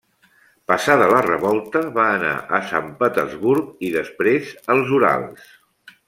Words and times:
Passada 0.69 1.09
la 1.09 1.19
revolta 1.25 1.81
va 1.97 2.05
anar 2.13 2.31
a 2.59 2.61
Sant 2.69 2.89
Petersburg 3.01 3.85
i 3.89 3.91
després 3.97 4.55
als 4.77 4.95
Urals. 5.01 5.45